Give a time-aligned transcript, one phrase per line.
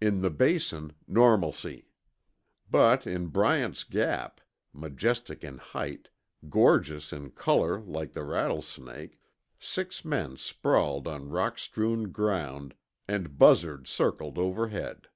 [0.00, 1.88] In the Basin, normalcy.
[2.70, 4.40] But in Bryant's Gap,
[4.72, 6.10] majestic in height,
[6.48, 9.18] gorgeous in color like the rattlesnake,
[9.58, 12.76] six men sprawled on rockstrewn ground,
[13.08, 15.08] and buzzards circled overhead.